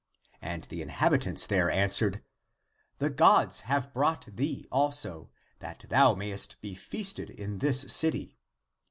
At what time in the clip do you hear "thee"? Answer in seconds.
4.35-4.65